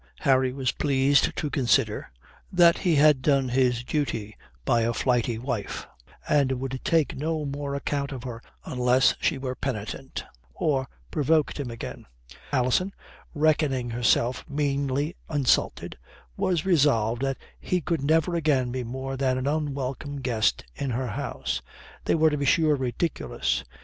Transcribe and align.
Harry 0.21 0.51
was 0.51 0.71
pleased 0.71 1.35
to 1.37 1.51
consider 1.51 2.09
that 2.51 2.79
he 2.79 2.95
had 2.95 3.21
done 3.21 3.49
his 3.49 3.83
duty 3.83 4.35
by 4.65 4.81
a 4.81 4.93
flighty 4.95 5.37
wife, 5.37 5.85
and 6.27 6.53
would 6.53 6.79
take 6.83 7.15
no 7.15 7.45
more 7.45 7.75
account 7.75 8.11
of 8.11 8.23
her 8.23 8.41
unless 8.65 9.13
she 9.21 9.37
were 9.37 9.53
penitent 9.53 10.23
or 10.55 10.87
provoked 11.11 11.59
him 11.59 11.69
again. 11.69 12.07
Alison, 12.51 12.91
reckoning 13.35 13.91
herself 13.91 14.43
meanly 14.49 15.15
insulted, 15.29 15.99
was 16.35 16.65
resolved 16.65 17.21
that 17.21 17.37
he 17.59 17.79
could 17.79 18.01
never 18.03 18.33
again 18.33 18.71
be 18.71 18.83
more 18.83 19.15
than 19.15 19.37
an 19.37 19.45
unwelcome 19.45 20.19
guest 20.19 20.65
in 20.73 20.89
her 20.89 21.09
house. 21.09 21.61
They 22.05 22.15
were, 22.15 22.31
to 22.31 22.37
be 22.37 22.45
sure, 22.45 22.75
ridiculous. 22.75 23.63